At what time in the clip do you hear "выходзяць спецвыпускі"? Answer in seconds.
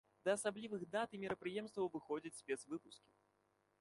1.97-3.09